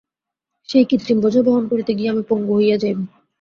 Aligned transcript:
সেই 0.69 0.85
কৃত্রিম 0.89 1.17
বোঝা 1.21 1.41
বহন 1.43 1.63
করিতে 1.71 1.91
গিয়া 1.97 2.11
আমি 2.13 2.23
পঙ্গু 2.29 2.53
হইয়া 2.55 2.77
যাইব। 2.77 2.99